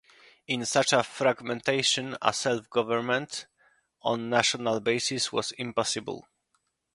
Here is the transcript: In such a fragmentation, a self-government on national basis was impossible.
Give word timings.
In 0.47 0.65
such 0.65 0.93
a 0.93 1.03
fragmentation, 1.03 2.17
a 2.23 2.33
self-government 2.33 3.45
on 4.01 4.31
national 4.31 4.79
basis 4.79 5.31
was 5.31 5.51
impossible. 5.59 6.27